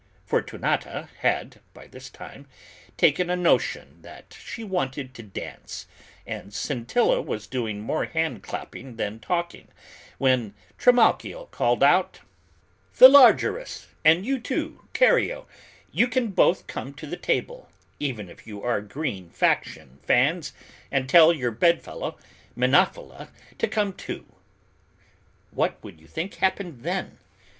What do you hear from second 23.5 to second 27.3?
to come too." What would you think happened then?